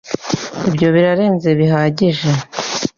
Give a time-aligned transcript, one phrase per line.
[0.69, 2.29] Ibyo birarenze bihagije.